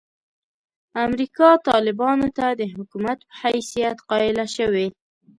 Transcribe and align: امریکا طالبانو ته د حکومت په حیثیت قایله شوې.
امریکا 1.05 1.49
طالبانو 1.67 2.27
ته 2.37 2.45
د 2.59 2.61
حکومت 2.73 3.17
په 3.27 3.33
حیثیت 3.43 3.97
قایله 4.09 4.45
شوې. 4.55 4.87